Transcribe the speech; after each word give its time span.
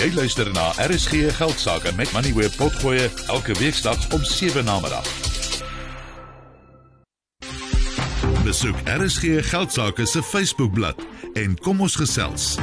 Jy 0.00 0.14
luister 0.16 0.48
na 0.56 0.70
RSG 0.80 1.28
Geldsaake 1.36 1.90
met 1.96 2.12
Money 2.12 2.32
Web 2.32 2.54
Potgoe 2.56 3.10
elke 3.26 3.52
weeksdag 3.58 4.06
om 4.14 4.22
7 4.24 4.64
na 4.64 4.78
middag. 4.80 5.04
Besoek 8.44 8.76
RSG 8.84 9.44
Geldsaake 9.50 10.06
se 10.06 10.22
Facebookblad 10.22 11.04
en 11.32 11.58
kom 11.60 11.84
ons 11.84 11.98
gesels. 12.00 12.56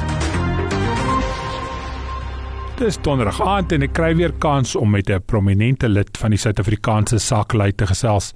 Dis 2.82 2.98
donderdag 3.06 3.38
aand 3.46 3.72
en 3.72 3.86
ek 3.86 3.94
kry 3.94 4.10
weer 4.18 4.34
kans 4.42 4.74
om 4.74 4.90
met 4.90 5.06
'n 5.06 5.22
prominente 5.22 5.88
lid 5.88 6.10
van 6.18 6.34
die 6.34 6.42
Suid-Afrikaanse 6.42 7.18
sakelei 7.18 7.70
te 7.72 7.86
gesels. 7.86 8.34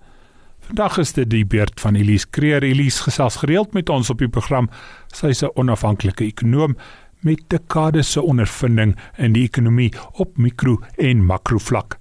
Vandag 0.62 0.98
is 0.98 1.12
dit 1.12 1.30
die 1.30 1.46
beurt 1.46 1.80
van 1.80 1.94
Elise 1.98 2.26
Kreer. 2.30 2.62
Elise 2.62 3.02
gesels 3.02 3.36
gereeld 3.36 3.72
met 3.72 3.88
ons 3.88 4.10
op 4.10 4.18
die 4.18 4.28
program. 4.28 4.70
Sy's 5.10 5.42
'n 5.42 5.50
onafhanklike 5.54 6.24
ekonom 6.24 6.76
met 7.22 7.42
dekades 7.48 8.12
se 8.12 8.22
ondervinding 8.22 8.96
in 9.16 9.34
die 9.36 9.44
ekonomie 9.46 9.90
op 10.22 10.38
mikro 10.38 10.80
en 10.96 11.24
makro 11.26 11.58
vlak. 11.58 11.98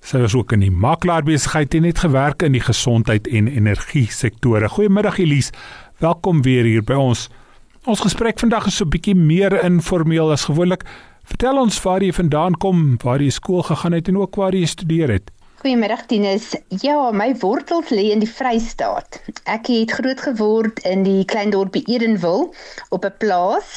Sy 0.00 0.22
was 0.22 0.34
ook 0.34 0.54
in 0.56 0.62
die 0.64 0.72
makelaarbesigheid 0.72 1.74
en 1.76 1.84
het 1.84 2.00
gewerk 2.04 2.42
in 2.46 2.54
die 2.56 2.64
gesondheid 2.64 3.28
en 3.28 3.50
energie 3.50 4.06
sektore. 4.10 4.68
Goeiemiddag 4.68 5.18
Elise. 5.20 5.52
Welkom 6.00 6.42
weer 6.42 6.64
hier 6.64 6.84
by 6.86 6.96
ons. 6.96 7.28
Ons 7.84 8.00
gesprek 8.00 8.40
vandag 8.40 8.66
is 8.66 8.76
so 8.76 8.84
'n 8.84 8.90
bietjie 8.90 9.14
meer 9.14 9.52
informeel 9.64 10.32
as 10.32 10.44
gewoonlik. 10.44 10.84
Vertel 11.24 11.60
ons 11.60 11.82
waar 11.82 12.02
jy 12.02 12.12
vandaan 12.12 12.54
kom, 12.54 12.96
waar 13.02 13.20
jy 13.20 13.30
skool 13.30 13.62
gegaan 13.62 13.92
het 13.92 14.08
en 14.08 14.16
ook 14.16 14.36
waar 14.36 14.54
jy 14.54 14.66
studeer 14.66 15.10
het. 15.10 15.30
Goeiemiddag 15.60 16.06
Tinus. 16.08 16.54
Ja, 16.80 17.10
my 17.12 17.34
wortels 17.42 17.90
lê 17.92 18.06
in 18.14 18.22
die 18.22 18.28
Vrystaat. 18.28 19.18
Ek 19.44 19.66
het 19.68 19.92
groot 19.92 20.22
geword 20.24 20.78
in 20.88 21.02
die 21.04 21.26
klein 21.28 21.52
dorpie 21.52 21.82
Edenville 21.84 22.46
op 22.96 23.04
'n 23.04 23.18
plaas 23.20 23.74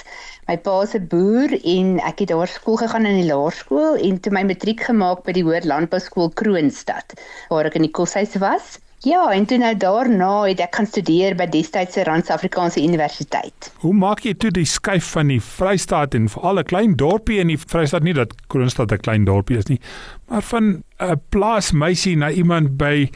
My 0.47 0.55
pa 0.59 0.85
se 0.85 0.99
boer 0.99 1.51
en 1.73 1.99
ek 2.03 2.23
het 2.23 2.31
daar 2.31 2.47
skool 2.51 2.75
gegaan 2.79 3.05
in 3.07 3.19
die 3.21 3.27
laerskool 3.27 3.95
en 3.95 4.17
toe 4.19 4.31
my 4.35 4.41
matriek 4.47 4.81
gemaak 4.87 5.21
by 5.27 5.35
die 5.35 5.43
Hoër 5.43 5.67
Landbouskool 5.71 6.31
Kroonstad 6.39 7.15
waar 7.51 7.67
ek 7.69 7.77
in 7.79 7.87
die 7.87 7.95
koshuis 7.99 8.35
was. 8.43 8.79
Ja, 9.03 9.31
en 9.35 9.45
toe 9.45 9.57
nou 9.59 9.73
daarna 9.75 10.45
het 10.47 10.61
ek 10.63 10.77
gaan 10.79 10.87
studeer 10.87 11.33
by 11.35 11.49
destydse 11.51 12.05
Rand-Afrikaanse 12.07 12.79
Universiteit. 12.79 13.67
Hoe 13.81 13.91
maak 13.91 14.21
jy 14.23 14.31
toe 14.39 14.51
die 14.55 14.63
skuif 14.69 15.09
van 15.17 15.27
die 15.27 15.41
Vrystaat 15.43 16.15
en 16.15 16.29
veral 16.31 16.61
'n 16.61 16.69
klein 16.71 16.95
dorpie 16.95 17.41
in 17.43 17.51
die 17.51 17.59
Vrystaat 17.59 18.03
nie 18.07 18.13
dat 18.13 18.31
Kroonstad 18.47 18.93
'n 18.93 19.03
klein 19.03 19.25
dorpie 19.25 19.57
is 19.57 19.67
nie, 19.67 19.79
maar 20.29 20.41
van 20.41 20.83
'n 20.99 21.21
plaasmeisie 21.29 22.15
na 22.15 22.31
iemand 22.31 22.77
by 22.77 23.09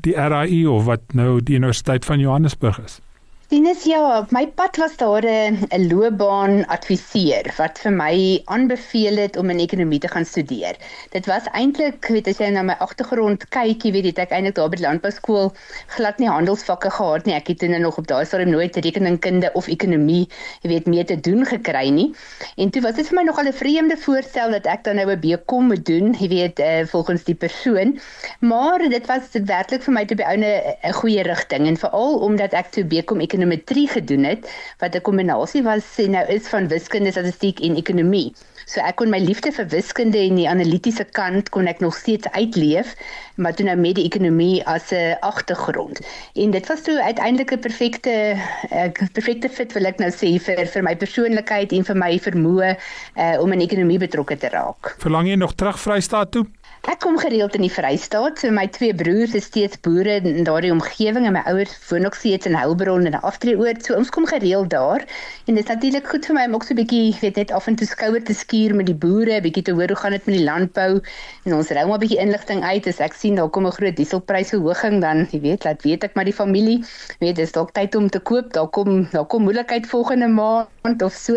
die 0.00 0.14
RAI 0.14 0.66
of 0.66 0.84
wat 0.84 1.14
nou 1.14 1.40
die 1.40 1.54
Universiteit 1.54 2.04
van 2.04 2.18
Johannesburg 2.18 2.80
is? 2.84 3.00
Dinus 3.48 3.86
ja, 3.88 4.26
my 4.28 4.42
pad 4.52 4.76
was 4.76 4.96
daar 5.00 5.24
'n 5.24 5.88
loopbaan 5.88 6.66
adviseur 6.66 7.46
wat 7.56 7.78
vir 7.80 7.92
my 7.92 8.42
aanbeveel 8.44 9.16
het 9.16 9.36
om 9.36 9.50
in 9.50 9.58
ekonomie 9.58 9.98
te 9.98 10.08
gaan 10.08 10.24
studeer. 10.24 10.76
Dit 11.10 11.26
was 11.26 11.48
eintlik, 11.56 12.06
weet 12.12 12.28
as 12.28 12.38
jy 12.38 12.50
na 12.52 12.62
my 12.62 12.76
agtergrond 12.78 13.48
kyk, 13.48 13.84
jy 13.84 13.92
weet 13.92 14.04
dit 14.04 14.18
ek 14.18 14.34
eintlik 14.36 14.54
daar 14.54 14.68
by 14.68 14.76
die 14.76 14.84
landbouskool 14.84 15.48
glad 15.96 16.18
nie 16.18 16.28
handelsvakke 16.28 16.90
gehad 16.90 17.24
nie. 17.24 17.34
Ek 17.34 17.48
het 17.48 17.58
toe 17.58 17.78
nog 17.78 17.96
op 17.96 18.06
daai 18.06 18.26
stadium 18.26 18.50
nooit 18.50 18.76
rekeningkunde 18.76 19.50
of 19.54 19.66
ekonomie, 19.66 20.28
jy 20.60 20.68
weet, 20.68 20.86
mee 20.86 21.04
te 21.04 21.16
doen 21.16 21.46
gekry 21.46 21.88
nie. 21.88 22.12
En 22.56 22.70
toe 22.70 22.82
was 22.82 23.00
dit 23.00 23.08
vir 23.08 23.16
my 23.16 23.22
nogal 23.22 23.48
'n 23.48 23.52
vreemde 23.52 23.96
voorstel 23.96 24.50
dat 24.50 24.66
ek 24.66 24.84
dan 24.84 24.96
nou 24.96 25.08
'n 25.08 25.20
BCom 25.20 25.66
moet 25.66 25.86
doen, 25.86 26.14
jy 26.20 26.28
weet, 26.28 26.58
uh, 26.60 26.84
volgens 26.84 27.24
die 27.24 27.34
persoon. 27.34 27.98
Maar 28.40 28.88
dit 28.90 29.06
was 29.06 29.32
werklik 29.32 29.82
vir 29.82 29.92
my 29.94 30.04
te 30.04 30.14
beoune 30.14 30.76
'n 30.84 30.92
goeie 30.92 31.22
rigting 31.22 31.66
en 31.66 31.76
veral 31.76 32.18
omdat 32.18 32.52
ek 32.52 32.66
toe 32.70 32.84
BCom 32.84 33.20
ekonometrie 33.38 33.88
gedoen 33.88 34.24
het 34.24 34.50
wat 34.78 34.94
'n 34.94 35.00
kombinasie 35.00 35.62
was 35.62 35.84
sê 35.96 36.08
nou 36.08 36.26
is 36.26 36.48
van 36.48 36.68
wiskunde, 36.68 37.10
statistiek 37.10 37.60
en 37.60 37.76
ekonomie. 37.76 38.32
So 38.66 38.80
ek 38.80 38.96
kon 38.96 39.10
my 39.10 39.18
liefde 39.18 39.52
vir 39.52 39.66
wiskunde 39.68 40.18
en 40.18 40.34
die 40.34 40.48
analitiese 40.48 41.04
kant 41.04 41.48
kon 41.48 41.66
ek 41.66 41.80
nog 41.80 41.94
steeds 41.94 42.28
uitleef, 42.30 42.94
maar 43.36 43.54
toe 43.54 43.64
nou 43.64 43.76
met 43.76 43.94
die 43.94 44.04
ekonomie 44.04 44.66
as 44.66 44.90
'n 44.92 45.16
agtergrond. 45.20 46.00
En 46.34 46.50
dit 46.50 46.66
was 46.66 46.82
toe 46.82 47.02
uiteindelik 47.02 47.52
'n 47.52 47.58
perfekte 47.58 48.36
'n 48.70 49.10
perfekte 49.12 49.48
fit 49.48 49.72
wil 49.72 49.84
ek 49.84 49.98
nou 49.98 50.10
sê 50.10 50.38
vir 50.38 50.66
vir 50.66 50.82
my 50.82 50.96
persoonlikheid 50.96 51.72
en 51.72 51.84
vir 51.84 51.96
my 51.96 52.18
vermoë 52.18 52.76
uh, 53.16 53.40
om 53.40 53.52
in 53.52 53.60
ekonomie 53.60 53.98
betrokke 53.98 54.36
te 54.36 54.48
raak. 54.48 54.96
Verlang 54.98 55.28
jy 55.28 55.34
nog 55.34 55.54
terug 55.54 55.80
Vrystaat 55.80 56.30
toe? 56.30 56.46
Ek 56.86 57.00
kom 57.02 57.18
gereeld 57.18 57.54
in 57.54 57.64
die 57.66 57.72
Vrystaat. 57.72 58.38
So 58.38 58.50
my 58.54 58.66
twee 58.70 58.94
broers 58.94 59.34
is 59.34 59.48
steeds 59.50 59.80
boere 59.82 60.20
in 60.22 60.44
daardie 60.46 60.70
omgewing 60.70 61.26
en 61.26 61.34
my 61.34 61.42
ouers 61.50 61.74
woon 61.88 62.06
ook 62.06 62.14
steeds 62.14 62.46
in 62.46 62.54
Heilbron 62.54 63.06
en 63.06 63.12
'n 63.18 63.24
aftreeoord. 63.26 63.84
So 63.84 63.94
ons 63.94 64.10
kom 64.10 64.26
gereeld 64.26 64.70
daar. 64.70 65.02
En 65.46 65.54
dit 65.54 65.64
is 65.64 65.74
natuurlik 65.74 66.06
goed 66.06 66.26
vir 66.26 66.34
my 66.34 66.44
om 66.46 66.54
ook 66.54 66.62
so 66.62 66.74
'n 66.74 66.76
bietjie, 66.76 67.16
weet 67.20 67.36
net 67.36 67.50
af 67.50 67.66
en 67.66 67.74
toe 67.74 67.86
skouer 67.86 68.22
te 68.22 68.34
skuur 68.34 68.74
met 68.74 68.86
die 68.86 68.94
boere, 68.94 69.40
bietjie 69.40 69.62
te 69.62 69.72
hoor 69.72 69.88
hoe 69.88 69.96
gaan 69.96 70.12
dit 70.12 70.26
met 70.26 70.36
die 70.36 70.44
landbou 70.44 71.00
en 71.44 71.54
ons 71.54 71.68
ry 71.68 71.82
maar 71.84 71.98
'n 71.98 72.00
bietjie 72.00 72.20
inligting 72.20 72.62
uit 72.62 72.86
as 72.86 73.00
ek 73.00 73.12
sien 73.12 73.34
daar 73.34 73.48
kom 73.48 73.66
'n 73.66 73.72
groot 73.72 73.96
dieselprysverhoging 73.96 75.00
dan, 75.00 75.26
jy 75.30 75.40
weet, 75.40 75.64
laat 75.64 75.82
weet 75.82 76.04
ek 76.04 76.14
maar 76.14 76.24
die 76.24 76.34
familie, 76.34 76.84
weet 77.18 77.36
dis 77.36 77.52
dalk 77.52 77.72
tyd 77.72 77.94
om 77.94 78.08
te 78.08 78.20
koop. 78.20 78.52
Daar 78.52 78.68
kom 78.68 79.08
daar 79.10 79.26
kom 79.26 79.42
moeilikheid 79.42 79.86
volgende 79.86 80.28
maand 80.28 81.02
of 81.02 81.12
so. 81.12 81.34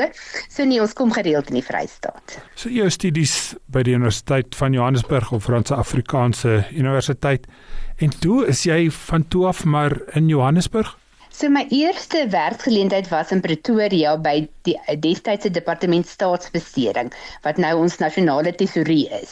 So 0.49 0.63
nee, 0.63 0.81
ons 0.81 0.93
kom 0.93 1.11
gereeld 1.11 1.47
in 1.47 1.55
die 1.55 1.63
Vrystaat. 1.63 2.39
So 2.55 2.69
jou 2.69 2.89
studies 2.89 3.55
by 3.65 3.83
die 3.83 3.93
Universiteit 3.93 4.55
van 4.55 4.73
Johannesburg 4.73 5.30
of 5.31 5.43
Franse 5.43 5.75
Afrikaanse 5.75 6.65
Universiteit. 6.71 7.47
En 7.95 8.09
toe 8.19 8.45
is 8.47 8.63
jy 8.63 8.91
van 8.91 9.27
toe 9.27 9.45
af 9.47 9.63
maar 9.65 9.97
in 10.13 10.27
Johannesburg? 10.27 10.97
So 11.33 11.49
my 11.49 11.65
eerste 11.69 12.27
werksgeleentheid 12.29 13.07
was 13.09 13.31
in 13.31 13.39
Pretoria 13.41 14.17
by 14.19 14.49
die 14.67 14.75
destydse 15.01 15.49
departement 15.49 16.05
staatsbesteding 16.05 17.07
wat 17.45 17.57
nou 17.57 17.71
ons 17.81 17.95
nasionale 18.01 18.51
tesourie 18.59 19.05
is. 19.15 19.31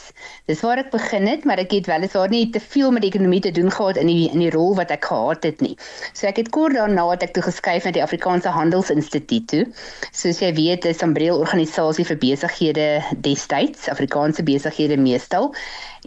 Dis 0.50 0.64
waar 0.66 0.80
ek 0.80 0.94
begin 0.94 1.28
het, 1.30 1.44
maar 1.46 1.60
ek 1.62 1.76
het 1.76 1.90
weliswaar 1.92 2.32
nie 2.32 2.48
te 2.56 2.62
veel 2.64 2.96
met 2.96 3.04
ekonomie 3.06 3.42
te 3.44 3.52
doen 3.54 3.68
gehad 3.70 4.00
in 4.00 4.08
die 4.10 4.30
in 4.32 4.40
die 4.42 4.50
rol 4.56 4.74
wat 4.80 4.94
ek 4.96 5.10
gehad 5.12 5.44
het 5.46 5.60
nie. 5.62 5.76
So 6.16 6.32
ek 6.32 6.40
het 6.42 6.54
kort 6.56 6.80
daarna 6.80 7.04
het 7.12 7.28
ek 7.28 7.36
toe 7.36 7.44
geskuif 7.46 7.86
na 7.86 7.94
die 7.94 8.06
Afrikaanse 8.06 8.56
Handelsinstituut 8.56 9.52
toe. 9.52 9.66
Soos 10.16 10.40
jy 10.40 10.54
weet, 10.56 10.88
is 10.88 11.04
'n 11.04 11.14
breë 11.14 11.36
organisasie 11.36 12.08
vir 12.08 12.18
besighede 12.24 12.88
destyds, 13.28 13.92
Afrikaanse 13.92 14.44
besighede 14.44 14.98
meestal. 14.98 15.52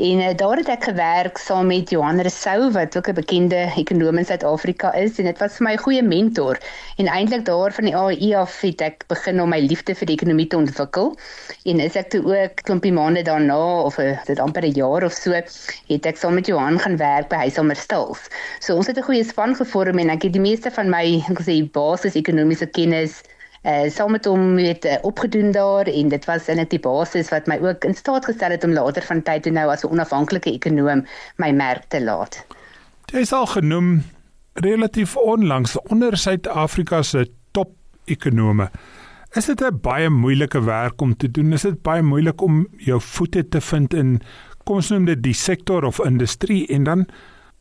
En 0.01 0.19
uh, 0.25 0.35
daar 0.35 0.57
het 0.57 0.69
ek 0.73 0.85
gewerk 0.89 1.37
saam 1.39 1.67
met 1.69 1.91
Johan 1.91 2.21
Rousseau 2.21 2.71
wat 2.73 2.97
ook 2.97 3.09
'n 3.09 3.15
bekende 3.15 3.69
ekonom 3.77 4.19
in 4.19 4.25
Suid-Afrika 4.25 4.95
is 4.95 5.19
en 5.19 5.25
dit 5.25 5.39
was 5.39 5.57
vir 5.57 5.67
my 5.69 5.75
'n 5.75 5.85
goeie 5.93 6.03
mentor. 6.09 6.59
En 6.97 7.07
eintlik 7.07 7.45
daar 7.45 7.73
van 7.73 7.85
die 7.85 7.97
AI 7.97 8.35
af 8.41 8.61
het 8.65 8.81
ek 8.81 9.05
begin 9.13 9.41
om 9.43 9.51
my 9.53 9.61
liefde 9.61 9.95
vir 9.99 10.09
die 10.09 10.17
ekonomie 10.17 10.49
te 10.49 10.57
ontwikkel. 10.57 11.13
En 11.69 11.83
is 11.85 11.99
ek 12.01 12.09
toe 12.15 12.23
ook 12.25 12.63
klompie 12.65 12.93
maande 12.93 13.25
daarna 13.27 13.59
of 13.85 13.99
uh, 14.01 14.17
dit 14.27 14.41
amper 14.41 14.65
'n 14.65 14.73
jaar 14.79 15.05
of 15.05 15.13
so 15.13 15.33
het 15.33 16.07
ek 16.07 16.17
saam 16.17 16.35
met 16.35 16.47
Johan 16.47 16.79
gaan 16.79 16.97
werk 16.97 17.29
by 17.29 17.45
Huiselmer 17.45 17.77
Stils. 17.77 18.29
So 18.61 18.77
ons 18.77 18.87
het 18.87 18.97
'n 18.97 19.05
goeie 19.05 19.25
span 19.25 19.55
gevorm 19.55 19.99
en 19.99 20.09
ek 20.09 20.23
het 20.23 20.33
die 20.33 20.41
meeste 20.41 20.71
van 20.71 20.89
my 20.89 21.21
ek 21.29 21.45
sê 21.45 21.61
basis 21.71 22.17
ekonomiese 22.17 22.67
kennis 22.67 23.23
uh 23.63 23.87
saam 23.91 24.11
met 24.11 24.25
hom 24.25 24.59
het 24.59 24.85
uh, 24.85 24.97
opgedoen 25.03 25.53
daar 25.53 25.87
en 25.87 26.09
dit 26.09 26.25
was 26.25 26.49
eintlik 26.49 26.71
die 26.71 26.83
basis 26.83 27.29
wat 27.31 27.47
my 27.47 27.59
ook 27.63 27.85
in 27.85 27.95
staat 27.95 28.25
gestel 28.25 28.51
het 28.51 28.65
om 28.65 28.73
later 28.73 29.03
van 29.03 29.23
tyd 29.23 29.43
toe 29.43 29.53
nou 29.53 29.69
as 29.71 29.85
'n 29.85 29.93
onafhanklike 29.93 30.51
ekonom 30.51 31.07
my 31.37 31.51
merk 31.53 31.85
te 31.89 32.03
laat. 32.03 32.45
Jy 33.13 33.21
is 33.21 33.33
al 33.33 33.47
genoem 33.47 34.03
relatief 34.53 35.17
onlangs 35.17 35.81
onder 35.81 36.17
Suid-Afrika 36.17 37.03
se 37.03 37.31
top 37.51 37.71
ekonome. 38.05 38.71
Is 39.33 39.47
dit 39.47 39.61
'n 39.61 39.79
baie 39.81 40.11
moeilike 40.11 40.61
werk 40.65 41.01
om 41.01 41.17
te 41.17 41.31
doen? 41.31 41.53
Is 41.53 41.63
dit 41.63 41.83
baie 41.83 42.03
moeilik 42.03 42.41
om 42.41 42.67
jou 42.77 43.01
voete 43.01 43.49
te 43.49 43.61
vind 43.61 43.95
in 43.95 44.21
kom 44.65 44.77
ons 44.77 44.91
noem 44.91 45.05
dit 45.05 45.23
die 45.23 45.35
sektor 45.35 45.85
of 45.85 46.01
industrie 46.05 46.67
en 46.67 46.85
dan 46.85 47.07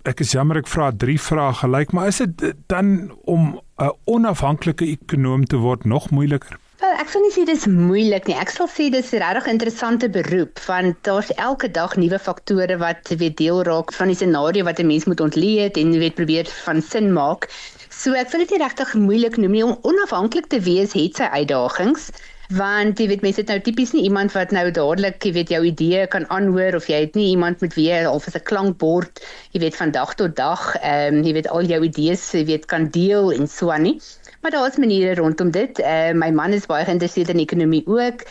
ek 0.09 0.19
is 0.19 0.33
jammer 0.33 0.57
ek 0.57 0.67
vra 0.67 0.91
drie 0.91 1.19
vrae 1.21 1.53
gelyk, 1.53 1.93
maar 1.93 2.07
is 2.07 2.17
dit 2.17 2.53
dan 2.67 3.11
om 3.25 3.59
'n 3.77 3.91
onafhanklike 4.05 4.85
ekonom 4.85 5.45
te 5.45 5.57
word 5.57 5.85
nog 5.85 6.09
moeiliker? 6.09 6.57
Ek 7.01 7.09
sal 7.09 7.23
nie 7.25 7.31
sê 7.33 7.43
dis 7.49 7.63
moeilik 7.65 8.27
nie. 8.29 8.35
Ek 8.37 8.51
sal 8.53 8.67
sê 8.69 8.85
dis 8.93 9.07
'n 9.11 9.21
regtig 9.23 9.47
interessante 9.51 10.07
beroep 10.17 10.59
want 10.67 10.99
daar's 11.07 11.31
elke 11.47 11.69
dag 11.77 11.95
nuwe 11.97 12.19
faktore 12.25 12.75
wat 12.83 13.09
weet 13.21 13.37
deel 13.39 13.61
raak 13.69 13.93
van 13.99 14.11
die 14.11 14.17
scenario 14.19 14.67
wat 14.67 14.81
'n 14.83 14.85
mens 14.91 15.07
moet 15.09 15.23
ontleed 15.25 15.79
en 15.81 15.97
weet 16.03 16.19
probeer 16.19 16.51
van 16.65 16.81
sin 16.91 17.09
maak. 17.15 17.49
So 17.89 18.13
ek 18.13 18.29
vind 18.29 18.43
dit 18.43 18.53
nie 18.53 18.65
regtig 18.65 18.93
moeilik 19.07 19.37
noem 19.41 19.55
nie 19.57 19.65
om 19.69 19.79
onafhanklik 19.81 20.45
te 20.53 20.59
wees 20.69 20.93
het 20.93 21.17
sy 21.17 21.27
uitdagings 21.39 22.11
want 22.51 22.99
jy 22.99 23.07
weet 23.07 23.21
mense 23.23 23.39
het 23.39 23.51
nou 23.51 23.59
tipies 23.63 23.93
nie 23.95 24.03
iemand 24.07 24.33
wat 24.35 24.51
nou 24.51 24.65
dadelik 24.75 25.23
jy 25.23 25.31
weet 25.37 25.51
jou 25.53 25.61
idee 25.65 26.07
kan 26.11 26.25
aanhoor 26.29 26.75
of 26.75 26.89
jy 26.91 26.99
het 27.05 27.15
nie 27.15 27.29
iemand 27.31 27.61
met 27.63 27.75
wie 27.77 27.87
jy 27.87 28.01
al 28.05 28.19
vir 28.19 28.35
'n 28.39 28.47
klankbord 28.51 29.21
jy 29.55 29.61
weet 29.63 29.75
van 29.75 29.91
dag 29.91 30.13
tot 30.15 30.35
dag 30.35 30.75
ehm 30.81 31.19
um, 31.19 31.23
jy 31.23 31.33
weet 31.33 31.47
al 31.47 31.63
jou 31.63 31.81
idees 31.83 32.23
jy 32.31 32.45
weet 32.45 32.65
kan 32.65 32.89
deel 32.89 33.31
en 33.31 33.47
so 33.47 33.71
aan 33.71 33.81
nie. 33.87 33.99
Maar 34.41 34.51
daar 34.51 34.67
is 34.67 34.77
maniere 34.77 35.15
rondom 35.15 35.51
dit. 35.51 35.79
Uh, 35.79 36.11
my 36.13 36.31
man 36.31 36.53
is 36.53 36.65
baie 36.65 36.85
geïnteresseerd 36.85 37.29
in 37.29 37.39
ekonomie 37.39 37.83
ook 37.85 38.25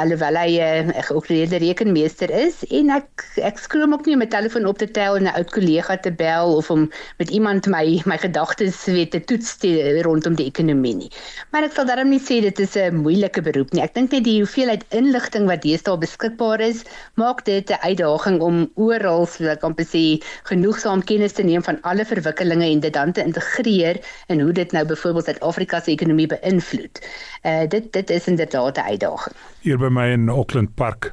alhoewel 0.00 0.36
hy 0.36 0.58
'n 0.58 0.90
uh, 0.90 1.02
geoorloofde 1.08 1.58
rekenmeester 1.62 2.30
is 2.30 2.64
en 2.70 2.90
ek 2.90 3.24
ek 3.50 3.58
skroom 3.58 3.92
ook 3.94 4.06
nie 4.06 4.14
om 4.16 4.22
my 4.24 4.28
telefoon 4.30 4.66
op 4.66 4.78
te 4.78 4.90
tel 4.90 5.16
en 5.16 5.24
'n 5.28 5.36
oud 5.38 5.50
kollega 5.50 5.96
te 5.96 6.12
bel 6.12 6.56
of 6.56 6.70
om 6.70 6.90
met 7.18 7.30
iemand 7.30 7.66
my 7.66 8.02
my 8.04 8.18
gedagtes 8.18 8.84
weet 8.84 9.10
te 9.10 9.20
toets 9.24 9.56
te, 9.56 10.02
rondom 10.02 10.34
die 10.34 10.46
ekonomie 10.46 10.94
nie. 10.94 11.10
Maar 11.50 11.68
ek 11.68 11.72
sal 11.76 11.86
daarom 11.86 12.10
nie 12.10 12.20
sê 12.20 12.40
dit 12.42 12.58
is 12.60 12.76
'n 12.76 13.02
moeilike 13.06 13.42
beroep 13.42 13.72
nie. 13.72 13.82
Ek 13.82 13.94
dink 13.94 14.10
net 14.12 14.24
die 14.24 14.40
hoeveelheid 14.42 14.84
inligting 14.90 15.46
wat 15.46 15.62
deesdae 15.62 15.98
beskikbaar 15.98 16.60
is, 16.60 16.84
maak 17.14 17.44
dit 17.44 17.70
'n 17.70 17.80
uitdaging 17.82 18.40
om 18.40 18.70
oral, 18.74 19.26
so 19.26 19.44
ek 19.44 19.60
kan 19.60 19.74
sê, 19.78 20.22
genoegsaam 20.44 21.04
kennis 21.04 21.32
te 21.32 21.42
neem 21.42 21.62
van 21.62 21.78
alle 21.82 22.04
verwikkelinge 22.04 22.66
en 22.70 22.80
dit 22.80 22.92
dan 22.92 23.12
te 23.12 23.22
integreer 23.22 24.00
in 24.28 24.40
hoe 24.40 24.52
dit 24.52 24.72
nou 24.72 24.84
byvoorbeeld 24.84 25.24
Suid-Afrika 25.24 25.80
se 25.80 25.90
ekonomie 25.90 26.26
beïnvloed. 26.26 27.00
Uh 27.44 27.64
dit 27.68 27.92
dit 27.92 28.10
is 28.10 28.26
inderdaad 28.26 28.76
'n 28.76 28.80
uitdaging. 28.80 29.36
Hier 29.60 29.78
by 29.84 29.90
my 29.92 30.12
in 30.12 30.30
Auckland 30.32 30.74
Park 30.76 31.12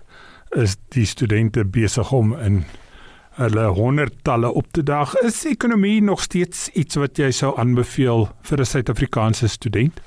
is 0.56 0.78
die 0.96 1.06
studente 1.06 1.66
besig 1.66 2.12
om 2.16 2.32
in 2.40 2.62
hulle 3.40 3.66
honderdtalle 3.76 4.52
op 4.52 4.70
te 4.76 4.84
daag. 4.84 5.16
Is 5.26 5.44
ekonomie 5.48 6.02
nog 6.04 6.22
steeds 6.24 6.70
iets 6.80 7.00
wat 7.00 7.20
jy 7.20 7.32
sou 7.36 7.52
aanbeveel 7.60 8.30
vir 8.48 8.60
'n 8.60 8.66
Suid-Afrikaanse 8.66 9.48
student? 9.48 10.00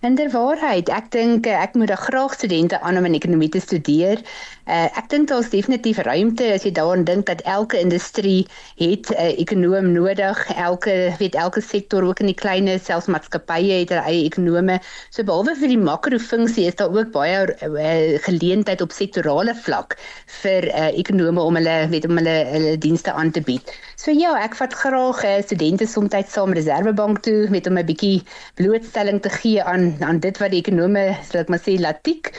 In 0.00 0.14
der 0.16 0.30
waarheid, 0.32 0.88
ek 0.88 1.10
dink 1.12 1.44
eh, 1.44 1.58
ek 1.60 1.74
moet 1.76 1.90
graag 1.92 2.32
studente 2.32 2.78
aan 2.80 2.96
om 2.96 3.04
in 3.04 3.18
ekonomie 3.18 3.50
te 3.52 3.60
studeer. 3.60 4.22
Uh, 4.64 4.86
ek 4.96 5.10
dink 5.12 5.28
daar's 5.28 5.50
definitief 5.52 5.98
ruimte 6.06 6.46
as 6.54 6.62
jy 6.64 6.70
daaraan 6.72 7.02
dink 7.04 7.26
dat 7.28 7.42
elke 7.44 7.76
industrie 7.76 8.46
het 8.80 9.10
'n 9.10 9.18
uh, 9.18 9.34
ekonom 9.42 9.90
nodig. 9.92 10.40
Elke 10.56 10.94
weet 11.18 11.34
elke 11.34 11.60
sektor 11.60 12.06
ook 12.06 12.22
in 12.24 12.30
die 12.32 12.38
klein 12.38 12.70
selfs 12.80 13.10
maatskappye 13.12 13.82
het 13.82 13.92
hulle 13.92 14.06
eie 14.08 14.24
ekonome. 14.30 14.78
So 15.10 15.26
behalwe 15.26 15.56
vir 15.60 15.68
die 15.74 15.82
makrofunksie 15.84 16.64
is 16.70 16.80
daar 16.80 16.96
ook 16.96 17.12
baie 17.12 17.44
uh, 17.68 18.16
geleentheid 18.24 18.80
op 18.80 18.96
sektorale 18.96 19.54
vlak 19.54 19.98
vir 20.40 20.70
uh, 20.72 20.88
ekonome 20.96 21.44
om 21.44 21.60
hulle 21.60 21.76
weet 21.92 22.08
om 22.08 22.16
hulle 22.16 22.38
hulle 22.54 22.78
dienste 22.78 23.12
aan 23.12 23.36
te 23.36 23.44
bied. 23.44 23.68
So 24.00 24.12
ja, 24.16 24.30
ek 24.40 24.54
vat 24.56 24.72
graag 24.80 25.18
uh, 25.28 25.32
studente 25.44 25.84
soms 25.84 26.14
saam 26.32 26.54
Reservebank 26.56 27.18
toe 27.26 27.50
met 27.52 27.66
om 27.68 27.76
'n 27.76 27.84
bietjie 27.84 28.22
blootstelling 28.56 29.18
te 29.20 29.28
gee 29.34 29.60
aan 29.72 29.84
aan 30.00 30.20
dit 30.24 30.38
wat 30.40 30.54
die 30.54 30.60
ekonome, 30.62 31.02
sal 31.28 31.42
ek 31.42 31.52
maar 31.52 31.60
sê, 31.60 31.74
latiek. 31.76 32.30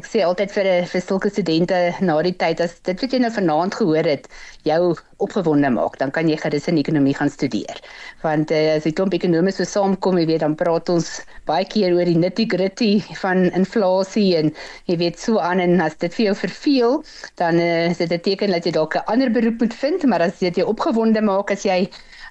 Ek 0.00 0.08
sê 0.08 0.24
altyd 0.24 0.54
vir 0.56 0.70
vir 0.88 1.04
sulke 1.04 1.28
studente 1.28 1.82
na 2.00 2.16
die 2.24 2.32
tyd 2.44 2.64
as 2.64 2.80
dit 2.88 3.04
wat 3.04 3.12
jy 3.12 3.20
nou 3.20 3.32
vanaand 3.36 3.76
gehoor 3.82 4.08
het, 4.14 4.30
jou 4.64 4.96
opgewonde 5.24 5.70
maak, 5.70 5.98
dan 6.00 6.10
kan 6.10 6.28
jy 6.28 6.36
gerus 6.40 6.68
in 6.70 6.78
ekonomie 6.80 7.14
gaan 7.14 7.30
studeer. 7.30 7.80
Want 8.24 8.50
uh, 8.50 8.76
as 8.76 8.86
jy 8.88 8.92
klomp 8.96 9.14
ekonome 9.16 9.52
so 9.54 9.64
saamkom, 9.68 10.18
jy 10.20 10.26
weet 10.30 10.44
dan 10.44 10.56
praat 10.58 10.88
ons 10.92 11.10
baie 11.50 11.64
keer 11.64 11.94
oor 11.96 12.08
die 12.08 12.18
nitty-gritty 12.18 12.90
van 13.22 13.48
inflasie 13.56 14.36
en 14.40 14.52
jy 14.90 14.96
weet 15.00 15.18
so 15.20 15.38
aan 15.38 15.60
en 15.60 15.80
as 15.80 15.96
dit 16.02 16.14
vir 16.18 16.30
jou 16.30 16.36
verveel, 16.44 17.00
dan 17.40 17.60
uh, 17.60 17.90
is 17.90 17.98
dit 17.98 18.12
'n 18.12 18.24
teken 18.28 18.50
dat 18.56 18.66
jy 18.66 18.72
dalk 18.72 18.96
'n 18.96 19.06
ander 19.06 19.30
beroep 19.30 19.60
moet 19.60 19.74
vind, 19.74 20.04
maar 20.04 20.22
as 20.22 20.38
dit 20.38 20.56
jou 20.56 20.66
opgewonde 20.66 21.22
maak 21.22 21.50
as 21.50 21.64
jy 21.64 21.88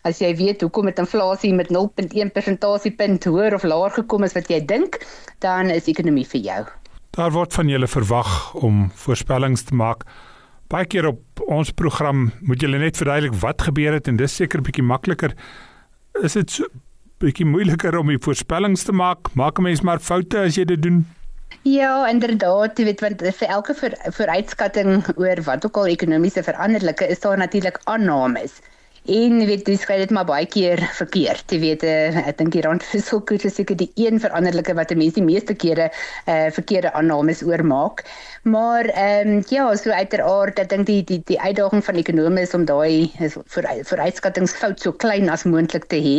as 0.07 0.21
jy 0.21 0.31
weet 0.35 0.61
hoekom 0.61 0.85
met 0.85 0.99
inflasie 0.99 1.53
met 1.53 1.71
0.1 1.73 2.31
persentasiepunt 2.33 3.25
hoër 3.25 3.55
of 3.55 3.63
laer 3.63 3.91
gekom 3.91 4.23
is 4.23 4.33
wat 4.33 4.49
jy 4.49 4.59
dink, 4.65 4.99
dan 5.39 5.69
is 5.69 5.87
ekonomie 5.91 6.27
vir 6.27 6.41
jou. 6.41 6.61
Daar 7.17 7.31
word 7.31 7.53
van 7.53 7.67
julle 7.67 7.87
verwag 7.87 8.53
om 8.55 8.89
voorspellings 8.95 9.65
te 9.67 9.75
maak. 9.75 10.05
Baie 10.69 10.85
keer 10.85 11.07
op 11.09 11.41
ons 11.49 11.71
program 11.73 12.27
moet 12.45 12.61
julle 12.61 12.77
net 12.77 12.97
verduidelik 12.99 13.39
wat 13.41 13.63
gebeur 13.65 13.95
het 13.97 14.07
en 14.11 14.19
dis 14.19 14.35
seker 14.37 14.59
'n 14.59 14.67
bietjie 14.67 14.85
makliker. 14.85 15.33
Is 16.21 16.33
dit 16.33 16.51
so 16.51 16.65
bietjie 17.17 17.45
moeiliker 17.45 17.97
om 17.97 18.07
die 18.07 18.21
voorspellings 18.21 18.83
te 18.83 18.93
maak? 18.93 19.33
Maak 19.33 19.57
'n 19.57 19.63
mens 19.63 19.81
maar 19.81 19.99
foute 19.99 20.37
as 20.37 20.55
jy 20.55 20.65
dit 20.65 20.81
doen? 20.81 21.07
Ja, 21.63 22.07
inderdaad, 22.07 22.77
jy 22.77 22.85
weet 22.85 23.01
want 23.01 23.21
vir 23.21 23.47
elke 23.47 23.73
voor, 23.73 23.93
vooruitskatting 24.13 25.03
oor 25.17 25.41
wat 25.43 25.65
ook 25.65 25.77
al 25.77 25.87
ekonomiese 25.87 26.43
veranderlike 26.43 27.07
is 27.07 27.19
daar 27.19 27.37
natuurlik 27.37 27.79
aannames. 27.85 28.61
En 29.09 29.39
weet 29.49 29.65
jy 29.65 29.73
skryf 29.81 30.03
dit 30.03 30.11
maar 30.13 30.27
baie 30.29 30.45
keer 30.45 30.81
verkeerd. 30.93 31.49
Jy 31.49 31.59
weet 31.63 31.85
uh, 31.87 32.19
ek 32.29 32.37
dink 32.37 32.53
die 32.53 32.61
randvisselkoers 32.61 33.47
is 33.49 33.55
seker 33.57 33.77
die 33.79 33.89
een 33.97 34.21
veranderlike 34.21 34.75
wat 34.77 34.93
mense 34.99 35.17
die 35.17 35.25
meeste 35.25 35.55
kere 35.57 35.87
uh, 35.89 36.49
verkeerde 36.53 36.91
aannames 36.93 37.41
oormaak. 37.45 38.03
Maar 38.43 38.91
ehm 38.91 39.33
um, 39.39 39.41
ja, 39.49 39.65
so 39.81 39.89
uiteraard, 39.89 40.61
ek 40.61 40.69
dink 40.75 40.85
die 40.91 41.01
die 41.09 41.19
die 41.25 41.39
uitdaging 41.41 41.81
van 41.85 41.97
ekonome 42.03 42.45
is 42.45 42.53
om 42.53 42.67
daai 42.69 43.09
vooruitskattingsfout 43.33 44.85
so 44.85 44.93
klein 44.93 45.33
as 45.33 45.47
moontlik 45.49 45.89
te 45.89 45.97
hê. 46.05 46.17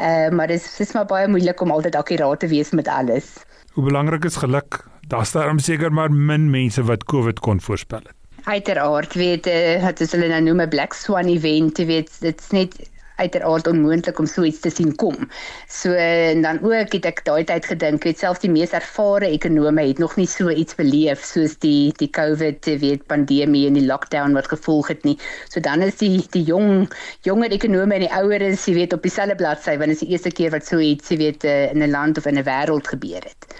Uh, 0.00 0.32
maar 0.32 0.48
dit 0.48 0.58
is, 0.58 0.80
is 0.80 0.96
maar 0.96 1.06
baie 1.10 1.28
moeilik 1.28 1.60
om 1.60 1.76
altyd 1.76 2.00
akkuraat 2.00 2.40
te 2.40 2.48
wees 2.48 2.72
met 2.72 2.88
alles. 2.88 3.36
Hoe 3.76 3.84
belangrik 3.84 4.24
is 4.24 4.40
geluk? 4.40 4.80
Daar's 5.12 5.36
daarom 5.36 5.60
seker 5.60 5.92
maar 5.92 6.10
min 6.10 6.48
mense 6.50 6.82
wat 6.88 7.04
COVID 7.04 7.44
kon 7.44 7.60
voorspel 7.60 8.08
het 8.08 8.23
uiteraard 8.44 9.14
weet 9.14 9.46
uh, 9.46 9.82
wat 9.82 10.00
is 10.00 10.12
hulle 10.12 10.28
nou 10.28 10.40
noem 10.40 10.60
'n 10.60 10.68
black 10.68 10.92
swan 10.92 11.28
event 11.28 11.78
weet 11.78 12.10
dit's 12.20 12.50
net 12.50 12.76
uiteraard 13.16 13.66
onmoontlik 13.70 14.18
om 14.18 14.26
so 14.26 14.42
iets 14.42 14.60
te 14.64 14.70
sien 14.70 14.94
kom. 14.98 15.28
So 15.70 15.92
en 15.92 16.42
dan 16.42 16.58
ook 16.62 16.92
het 16.96 17.06
ek 17.06 17.22
daai 17.26 17.44
tyd 17.46 17.66
gedink, 17.70 18.02
weet 18.02 18.18
selfs 18.18 18.42
die 18.42 18.50
mees 18.50 18.74
ervare 18.74 19.28
ekonome 19.30 19.86
het 19.86 20.00
nog 20.02 20.16
nie 20.18 20.26
so 20.26 20.50
iets 20.50 20.74
beleef 20.74 21.22
soos 21.22 21.54
die 21.62 21.92
die 22.00 22.10
COVID 22.10 22.66
weet 22.82 23.06
pandemie 23.06 23.66
en 23.68 23.78
die 23.78 23.86
lockdown 23.86 24.34
wat 24.34 24.50
gevolg 24.50 24.90
het 24.90 25.04
nie. 25.06 25.16
So 25.48 25.60
dan 25.60 25.82
is 25.86 26.00
die 26.02 26.24
die 26.34 26.42
jong 26.42 26.88
jonger 27.22 27.54
ekonome 27.54 27.94
en 27.94 28.06
die 28.08 28.14
oueres, 28.14 28.66
jy 28.66 28.74
weet 28.80 28.96
op 28.96 29.06
dieselfde 29.06 29.38
bladsy 29.38 29.76
want 29.78 29.94
dit 29.94 30.00
is 30.00 30.02
die 30.02 30.10
eerste 30.16 30.34
keer 30.34 30.50
wat 30.50 30.66
so 30.66 30.82
iets, 30.82 31.14
jy 31.14 31.20
weet 31.22 31.44
eh, 31.44 31.70
in 31.70 31.82
'n 31.82 31.90
land 31.90 32.18
of 32.18 32.26
in 32.26 32.38
'n 32.38 32.44
wêreld 32.44 32.88
gebeur 32.88 33.22
het. 33.22 33.54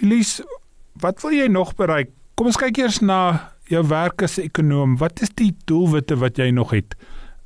Elise, 0.00 0.46
wat 1.00 1.20
wil 1.22 1.32
jy 1.32 1.46
nog 1.46 1.74
bereik? 1.74 2.10
Kom 2.34 2.46
ons 2.46 2.56
kyk 2.56 2.76
eers 2.76 3.00
na 3.00 3.55
jou 3.72 3.82
werk 3.90 4.22
as 4.22 4.38
ekonom, 4.38 4.96
wat 5.02 5.22
is 5.24 5.32
die 5.34 5.52
doelwitte 5.70 6.16
wat 6.22 6.38
jy 6.38 6.50
nog 6.54 6.74
het 6.76 6.96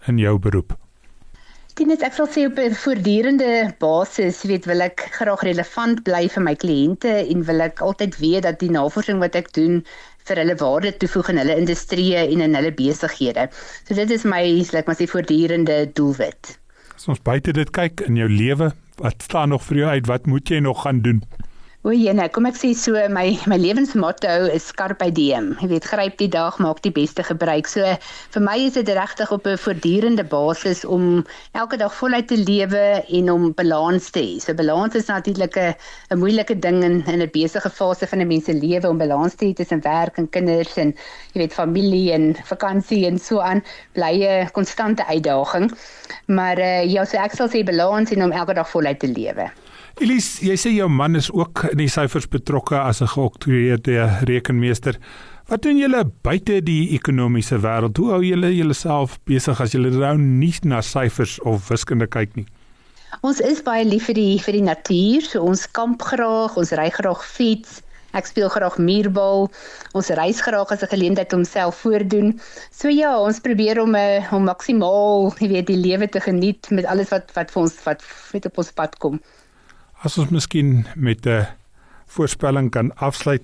in 0.09 0.21
jou 0.21 0.39
beroep? 0.39 0.77
Dit 1.81 2.03
ek 2.05 2.13
sal 2.13 2.27
sê 2.29 2.43
op 2.45 2.59
'n 2.61 2.75
voortdurende 2.77 3.73
basis, 3.81 4.43
weet 4.45 4.67
wil 4.69 4.83
ek 4.85 5.01
graag 5.17 5.41
relevant 5.41 6.03
bly 6.05 6.29
vir 6.29 6.43
my 6.43 6.55
kliënte 6.55 7.09
en 7.09 7.45
wil 7.49 7.61
ek 7.61 7.81
altyd 7.81 8.19
weet 8.21 8.43
dat 8.43 8.59
die 8.61 8.71
navorsing 8.71 9.19
wat 9.19 9.35
ek 9.35 9.53
doen 9.57 9.83
vir 10.29 10.37
hulle 10.37 10.57
waarde 10.61 10.93
toevoeg 10.93 11.31
in 11.33 11.39
hulle 11.39 11.57
industrie 11.57 12.17
en 12.17 12.41
in 12.41 12.55
hulle 12.55 12.73
besighede. 12.73 13.49
So 13.89 13.95
dit 13.95 14.11
is 14.11 14.25
my, 14.25 14.43
like 14.73 14.87
maar 14.87 14.97
sê 14.97 15.09
voortdurende 15.09 15.91
doelwit. 15.95 16.59
As 16.97 17.09
ons 17.09 17.23
buite 17.23 17.53
dit 17.53 17.71
kyk 17.71 18.01
in 18.01 18.17
jou 18.17 18.29
lewe, 18.29 18.73
wat 19.01 19.23
staan 19.23 19.49
nog 19.49 19.65
vir 19.65 19.77
jou 19.77 19.89
uit? 19.89 20.07
Wat 20.07 20.27
moet 20.27 20.49
jy 20.49 20.61
nog 20.61 20.83
gaan 20.83 21.01
doen? 21.01 21.23
O, 21.83 21.89
ja, 21.97 22.13
nee, 22.13 22.29
kom 22.29 22.45
ek 22.45 22.59
sê 22.61 22.69
so 22.77 23.01
my 23.09 23.31
my 23.49 23.57
lewensmotto 23.57 24.33
is 24.53 24.67
carpe 24.77 25.07
diem. 25.17 25.47
Jy 25.63 25.69
weet, 25.71 25.87
gryp 25.89 26.19
die 26.21 26.27
dag, 26.29 26.59
maak 26.61 26.83
die 26.85 26.91
beste 26.93 27.25
gebruik. 27.25 27.71
So 27.73 27.95
vir 28.35 28.43
my 28.45 28.57
is 28.67 28.75
dit 28.77 28.91
regtig 28.99 29.33
op 29.33 29.49
'n 29.49 29.57
voortdurende 29.63 30.27
basis 30.35 30.85
om 30.85 31.25
elke 31.63 31.79
dag 31.81 31.95
voluit 32.01 32.29
te 32.29 32.37
lewe 32.37 32.83
en 33.21 33.31
om 33.33 33.47
balans 33.63 34.11
te 34.11 34.21
hê. 34.21 34.37
So 34.45 34.53
balans 34.53 34.99
is 35.01 35.09
natuurlik 35.09 35.57
'n 35.57 35.73
'n 36.11 36.19
moeilike 36.19 36.59
ding 36.67 36.85
in 36.85 37.01
in 37.07 37.23
'n 37.23 37.31
besige 37.33 37.71
fase 37.71 38.07
van 38.07 38.21
'n 38.21 38.29
mens 38.29 38.45
se 38.45 38.53
lewe 38.53 38.87
om 38.89 38.99
balans 38.99 39.35
te 39.35 39.47
hê 39.47 39.55
tussen 39.55 39.81
werk 39.81 40.19
en 40.19 40.29
kinders 40.29 40.77
en 40.77 40.93
jy 41.33 41.39
weet 41.41 41.55
familie 41.55 42.13
en 42.13 42.37
vakansie 42.45 43.07
en 43.07 43.19
so 43.19 43.41
aan. 43.41 43.65
Bly 43.95 44.15
'n 44.21 44.51
konstante 44.53 45.07
uitdaging. 45.07 45.73
Maar 46.27 46.59
uh, 46.59 46.85
ja, 46.85 47.05
so 47.05 47.17
ek 47.17 47.33
sal 47.33 47.49
sê 47.49 47.65
balans 47.65 48.11
en 48.11 48.23
om 48.23 48.33
elke 48.33 48.55
dag 48.55 48.69
voluit 48.69 49.01
te 49.01 49.09
lewe. 49.09 49.49
Elise, 49.99 50.45
jy 50.47 50.55
sê 50.57 50.71
jou 50.71 50.87
man 50.89 51.19
is 51.19 51.31
ook 51.35 51.65
in 51.73 51.81
die 51.83 51.91
syfers 51.91 52.29
betrokke 52.31 52.79
as 52.79 53.03
'n 53.03 53.11
geoktroeëerde 53.11 54.25
rekenmeester. 54.29 54.99
Wat 55.51 55.63
doen 55.63 55.79
julle 55.79 56.05
buite 56.23 56.61
die 56.63 56.95
ekonomiese 56.95 57.59
wêreld? 57.59 57.97
Hoe 57.97 58.11
hou 58.11 58.23
julle 58.23 58.55
julleself 58.55 59.19
besig 59.25 59.61
as 59.61 59.73
julle 59.73 59.91
nou 59.91 60.17
nie 60.17 60.55
na 60.63 60.81
syfers 60.81 61.41
of 61.41 61.69
wiskunde 61.69 62.07
kyk 62.07 62.37
nie? 62.37 62.47
Ons 63.27 63.41
is 63.41 63.63
baie 63.63 63.85
lief 63.85 64.07
vir 64.07 64.15
die 64.15 64.39
vir 64.39 64.53
die 64.53 64.63
natuur. 64.63 65.27
So 65.27 65.43
ons 65.43 65.67
kamp 65.67 66.03
graag, 66.03 66.57
ons 66.57 66.73
ry 66.73 66.89
graag 66.91 67.25
fiets. 67.25 67.83
Ek 68.15 68.27
speel 68.27 68.49
graag 68.49 68.79
muurbal. 68.79 69.51
Ons 69.95 70.11
reis 70.11 70.41
graag 70.41 70.71
as 70.71 70.83
'n 70.83 70.93
geleentheid 70.95 71.33
om 71.33 71.45
self 71.45 71.83
voordoen. 71.83 72.41
So 72.71 72.89
ja, 72.89 73.19
ons 73.19 73.41
probeer 73.41 73.81
om 73.83 73.91
'n 73.91 74.23
uh, 74.23 74.33
om 74.33 74.45
maksimaal, 74.45 75.35
jy 75.39 75.49
weet, 75.49 75.67
die 75.67 75.83
lewe 75.83 76.09
te 76.09 76.21
geniet 76.21 76.71
met 76.71 76.87
alles 76.87 77.11
wat 77.11 77.31
wat 77.35 77.51
vir 77.51 77.63
ons 77.63 77.75
wat 77.85 78.03
met 78.33 78.47
op 78.47 78.59
ons 78.59 78.71
pad 78.73 78.99
kom. 78.99 79.21
As 80.01 80.17
ons 80.17 80.31
miskien 80.33 80.87
met 80.97 81.27
'n 81.27 81.47
voorspelling 82.07 82.71
kan 82.71 82.95
afsluit. 82.97 83.43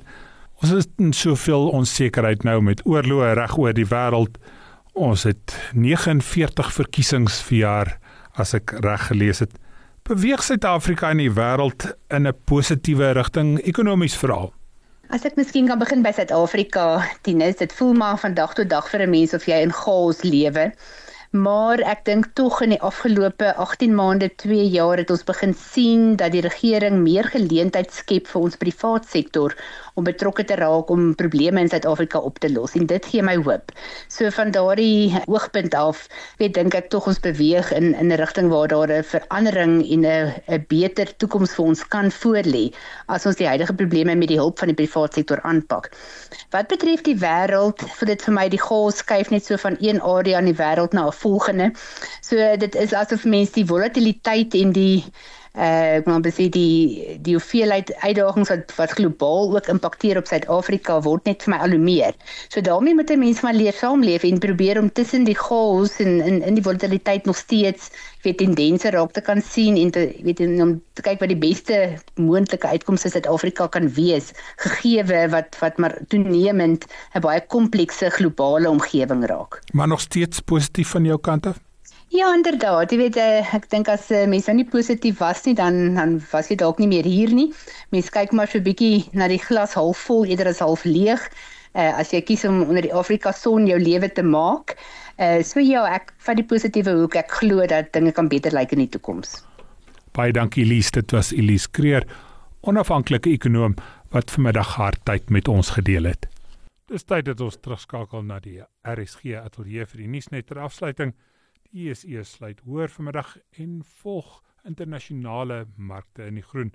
Ons 0.62 0.72
is 0.72 0.86
in 0.96 1.12
soveel 1.12 1.68
onsekerheid 1.68 2.42
nou 2.42 2.62
met 2.62 2.80
oorloë 2.84 3.34
reg 3.36 3.56
oor 3.58 3.72
die 3.72 3.86
wêreld. 3.86 4.38
Ons 4.92 5.22
het 5.22 5.52
49 5.74 6.72
verkiesings 6.72 7.42
vir 7.42 7.58
jaar 7.58 7.98
as 8.32 8.54
ek 8.54 8.72
reg 8.80 9.06
gelees 9.06 9.38
het. 9.38 9.52
Beweeg 10.02 10.42
Suid-Afrika 10.42 11.10
in 11.10 11.18
die 11.18 11.30
wêreld 11.30 11.92
in 12.08 12.26
'n 12.26 12.34
positiewe 12.44 13.12
rigting 13.12 13.58
ekonomies 13.60 14.16
veral. 14.16 14.52
As 15.10 15.24
ek 15.24 15.36
miskien 15.36 15.66
kan 15.66 15.78
begin 15.78 16.02
by 16.02 16.12
Suid-Afrika, 16.12 17.04
Tinus, 17.22 17.56
dit 17.56 17.72
voel 17.72 17.92
maar 17.92 18.18
van 18.18 18.34
dag 18.34 18.54
tot 18.54 18.68
dag 18.68 18.88
vir 18.90 19.00
'n 19.02 19.10
mens 19.10 19.34
of 19.34 19.44
jy 19.46 19.60
in 19.60 19.72
chaos 19.72 20.22
lewe 20.22 20.72
maar 21.42 21.80
ek 21.92 22.04
dink 22.08 22.26
tog 22.38 22.60
in 22.64 22.72
die 22.74 22.80
afgelope 22.88 23.52
18 23.64 23.94
maande, 23.94 24.28
2 24.42 24.68
jaar 24.72 25.00
het 25.00 25.10
ons 25.14 25.24
begin 25.28 25.54
sien 25.54 26.16
dat 26.20 26.32
die 26.34 26.42
regering 26.44 27.02
meer 27.02 27.28
geleentheid 27.32 27.92
skep 27.92 28.30
vir 28.32 28.46
ons 28.48 28.58
privaat 28.60 29.08
sektor 29.10 29.54
om 29.96 30.04
betrokke 30.04 30.44
te 30.44 30.56
raak 30.60 30.90
om 30.92 31.14
probleme 31.16 31.60
in 31.60 31.70
Suid-Afrika 31.72 32.20
op 32.20 32.38
te 32.38 32.50
los 32.52 32.74
en 32.76 32.86
dit 32.86 33.06
gee 33.10 33.24
my 33.24 33.36
hoop. 33.40 33.72
So 34.12 34.28
van 34.30 34.52
daardie 34.52 35.16
hoogtepunt 35.24 35.74
af, 35.74 36.04
weet 36.40 36.54
dink 36.58 36.76
ek 36.76 36.90
tog 36.92 37.08
ons 37.08 37.20
beweeg 37.24 37.72
in 37.72 37.94
in 37.94 38.12
'n 38.12 38.20
rigting 38.20 38.50
waar 38.52 38.68
daar 38.68 38.92
'n 38.92 39.02
verandering 39.02 39.80
en 39.94 40.04
'n 40.04 40.34
'n 40.48 40.64
beter 40.68 41.16
toekoms 41.16 41.54
vir 41.56 41.64
ons 41.64 41.88
kan 41.88 42.10
voorlê 42.10 42.74
as 43.08 43.26
ons 43.26 43.36
die 43.36 43.48
huidige 43.48 43.74
probleme 43.74 44.14
met 44.14 44.28
die 44.28 44.40
hulp 44.42 44.58
van 44.58 44.68
die 44.68 44.76
private 44.76 45.14
sektor 45.14 45.40
aanpak. 45.42 45.90
Wat 46.50 46.68
betref 46.68 47.02
die 47.02 47.16
wêreld, 47.16 47.80
vir 47.98 48.06
dit 48.06 48.22
vir 48.22 48.34
my 48.34 48.48
die 48.48 48.60
gas 48.60 48.96
skuif 48.98 49.30
net 49.30 49.44
so 49.44 49.56
van 49.56 49.76
een 49.80 50.00
area 50.00 50.38
in 50.38 50.52
die 50.52 50.60
wêreld 50.60 50.92
na 50.92 51.06
'n 51.06 51.12
volgende. 51.12 51.72
So 52.20 52.36
dit 52.56 52.74
is 52.74 52.92
asof 52.92 53.24
mense 53.24 53.52
die 53.52 53.66
volatiliteit 53.66 54.54
en 54.54 54.72
die 54.72 55.04
uh 55.56 55.96
ek 55.96 56.04
wil 56.04 56.20
besê 56.20 56.48
die 56.52 57.16
die 57.24 57.34
hoeveelheid 57.36 57.92
uitdagings 58.02 58.50
wat 58.52 58.72
wat 58.76 58.92
globaal 58.98 59.54
ook 59.56 59.70
impakteer 59.72 60.18
op 60.20 60.28
Suid-Afrika 60.28 60.98
word 61.06 61.24
net 61.24 61.46
vir 61.46 61.54
my 61.54 61.60
al 61.64 61.72
hoe 61.72 61.80
meer. 61.80 62.12
So 62.52 62.60
daarmee 62.60 62.94
moet 62.94 63.10
'n 63.10 63.18
mens 63.18 63.40
maar 63.40 63.56
leer 63.56 63.72
saamleef 63.72 64.22
en 64.22 64.38
probeer 64.38 64.80
om 64.80 64.92
tussen 64.92 65.24
die 65.24 65.34
chaos 65.34 65.96
en 65.98 66.20
in 66.20 66.42
in 66.42 66.54
die 66.54 66.62
volatiliteit 66.62 67.24
nog 67.24 67.36
steeds 67.36 67.90
weet 68.22 68.38
tendense 68.38 68.90
raak 68.90 69.12
te 69.12 69.20
kan 69.20 69.40
sien 69.42 69.76
en 69.76 69.90
te 69.90 70.04
weet 70.22 70.40
om 70.40 70.82
te 70.92 71.02
kyk 71.02 71.20
wat 71.20 71.32
die 71.32 71.42
beste 71.48 71.98
moontlike 72.14 72.66
uitkomste 72.66 73.10
Suid-Afrika 73.10 73.66
kan 73.66 73.88
wees 73.88 74.32
gegee 74.56 75.04
wat 75.30 75.56
wat 75.60 75.78
maar 75.78 75.98
toenemend 76.08 76.84
'n 77.14 77.20
baie 77.20 77.40
komplekse 77.46 78.10
globale 78.10 78.68
omgewing 78.68 79.26
raak. 79.26 79.62
Maar 79.72 79.88
nog 79.88 80.00
steeds 80.00 80.40
positief 80.40 80.88
van 80.88 81.04
jou 81.04 81.18
kant 81.20 81.46
af? 81.46 81.65
Ja, 82.14 82.28
inderdaad. 82.34 82.90
Jy 82.90 82.98
weet 83.00 83.16
eh, 83.18 83.54
ek 83.56 83.66
dink 83.72 83.88
as 83.90 84.06
uh, 84.14 84.22
mense 84.30 84.46
nou 84.50 84.60
nie 84.60 84.68
positief 84.70 85.18
was 85.18 85.42
nie, 85.46 85.56
dan 85.58 85.96
dan 85.96 86.20
was 86.30 86.50
jy 86.52 86.56
dalk 86.60 86.78
nie 86.78 86.86
meer 86.90 87.06
hier 87.06 87.32
nie. 87.34 87.48
Mense 87.90 88.12
kyk 88.14 88.32
maar 88.32 88.46
so 88.46 88.58
'n 88.58 88.66
bietjie 88.68 89.08
na 89.12 89.26
die 89.28 89.42
glas 89.42 89.74
half 89.74 89.98
vol 90.06 90.24
eerder 90.24 90.46
as 90.52 90.62
half 90.62 90.84
leeg. 90.84 91.20
Uh, 91.74 91.98
as 91.98 92.12
jy 92.14 92.22
kies 92.22 92.44
om 92.44 92.62
onder 92.62 92.82
die 92.82 92.94
Afrika 92.94 93.32
son 93.32 93.66
jou 93.66 93.78
lewe 93.78 94.08
te 94.08 94.22
maak. 94.22 94.76
Uh, 95.18 95.42
so 95.42 95.60
ja, 95.60 95.82
ek 95.92 96.14
vat 96.18 96.36
die 96.36 96.46
positiewe 96.46 96.94
hoek. 96.94 97.16
Ek 97.16 97.30
glo 97.30 97.66
dat 97.66 97.92
dinge 97.92 98.12
kan 98.12 98.28
beter 98.28 98.54
lyk 98.54 98.72
in 98.72 98.86
die 98.86 98.88
toekoms. 98.88 99.42
Baie 100.12 100.32
dankie 100.32 100.64
Elise. 100.64 100.90
Dit 100.92 101.12
was 101.12 101.32
Elise 101.32 101.68
Kreer, 101.70 102.06
onafhanklike 102.62 103.30
ekonom 103.30 103.74
wat 104.14 104.30
vanmiddag 104.30 104.76
haar 104.76 104.94
tyd 105.04 105.30
met 105.30 105.48
ons 105.48 105.70
gedeel 105.70 106.04
het. 106.04 106.30
Dis 106.86 107.04
tyd 107.04 107.26
dat 107.26 107.40
ons 107.40 107.58
terugskakel 107.60 108.22
na 108.22 108.38
die 108.38 108.62
RSG 108.86 109.34
ateljee 109.42 109.84
vir 109.86 109.98
die 110.04 110.08
nuusnet 110.08 110.46
ter 110.46 110.62
afsluiting. 110.62 111.12
ESE 111.76 112.24
sluit 112.24 112.60
hoor 112.64 112.88
vanmiddag 112.88 113.36
en 113.60 113.80
volg 114.00 114.40
internasionale 114.64 115.66
markte 115.76 116.24
in 116.26 116.40
die 116.40 116.44
groen, 116.44 116.72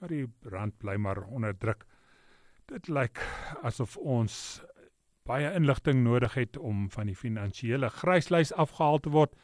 maar 0.00 0.12
die 0.12 0.26
rand 0.48 0.78
bly 0.80 0.96
maar 0.96 1.22
onder 1.28 1.56
druk. 1.56 1.84
Dit 2.70 2.88
lyk 2.88 3.20
asof 3.66 3.96
ons 3.98 4.62
baie 5.28 5.50
inligting 5.54 6.00
nodig 6.06 6.34
het 6.38 6.56
om 6.56 6.88
van 6.90 7.10
die 7.10 7.16
finansiële 7.18 7.90
gryslys 8.00 8.52
afgehaal 8.52 9.02
te 9.04 9.12
word 9.14 9.36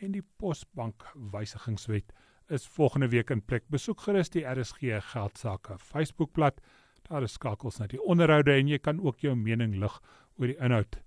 en 0.00 0.14
die 0.14 0.24
Posbank 0.38 1.08
wysigingswet 1.32 2.14
is 2.52 2.68
volgende 2.70 3.08
week 3.10 3.32
in 3.34 3.42
plek. 3.42 3.66
Besoek 3.72 4.04
gerus 4.06 4.30
die 4.30 4.44
RSG 4.46 5.00
geldsaake 5.10 5.78
Facebookblad. 5.82 6.60
Daar 7.08 7.26
is 7.26 7.34
skakels 7.34 7.80
na 7.80 7.88
die 7.90 8.02
onderhoude 8.02 8.54
en 8.54 8.70
jy 8.70 8.78
kan 8.78 9.02
ook 9.02 9.24
jou 9.24 9.34
mening 9.34 9.74
lig 9.82 9.98
oor 10.38 10.52
die 10.52 10.60
inhoud 10.62 11.00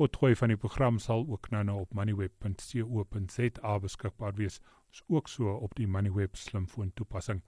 potgooi 0.00 0.34
van 0.38 0.48
die 0.48 0.56
program 0.56 0.98
sal 0.98 1.26
ook 1.28 1.50
nou 1.52 1.60
nou 1.64 1.80
op 1.82 1.94
moneyweb.co.za 1.94 3.72
beskikbaar 3.84 4.34
wees. 4.38 4.60
Is 4.92 5.02
ook 5.08 5.28
so 5.28 5.52
op 5.52 5.74
die 5.76 5.86
Moneyweb 5.86 6.36
slimfoon 6.36 6.92
toepassing. 6.94 7.42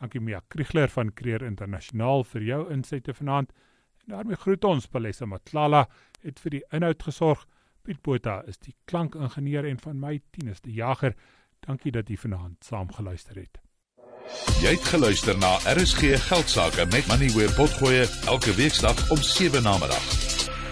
Dankie 0.00 0.20
Mia 0.20 0.42
Kriegler 0.48 0.88
van 0.92 1.12
Creer 1.14 1.42
Internasionaal 1.46 2.24
vir 2.24 2.42
jou 2.42 2.60
insette 2.72 3.14
vanaand. 3.14 3.52
En 4.04 4.16
daarmee 4.16 4.36
groet 4.36 4.64
ons 4.64 4.86
Palesa 4.86 5.26
Matlala 5.26 5.86
het 6.22 6.40
vir 6.40 6.58
die 6.58 6.64
inhoud 6.70 7.02
gesorg. 7.02 7.46
Piet 7.84 8.02
Botha 8.02 8.42
is 8.48 8.58
die 8.58 8.74
klankingenieur 8.84 9.64
en 9.68 9.80
van 9.80 10.00
my 10.00 10.20
Tinus 10.30 10.60
die 10.60 10.76
Jager. 10.76 11.16
Dankie 11.64 11.92
dat 11.92 12.08
jy 12.08 12.20
vanaand 12.20 12.64
saam 12.64 12.92
geluister 12.92 13.40
het. 13.40 13.60
Jy 14.60 14.76
het 14.76 14.92
geluister 14.92 15.38
na 15.38 15.56
RSG 15.72 16.14
Geldsaake 16.28 16.88
met 16.92 17.08
Moneyweb 17.08 17.56
potgooi 17.56 18.04
elke 18.28 18.56
weeksdag 18.60 19.10
om 19.10 19.20
7 19.34 19.62
na 19.62 19.78
middag. 19.78 20.33